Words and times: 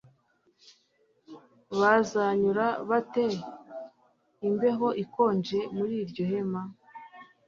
Bazanyura 1.79 2.65
bate 2.89 3.25
imbeho 4.47 4.87
ikonje 5.03 5.59
muri 5.77 5.93
iryo 6.03 6.23
hema 6.31 6.61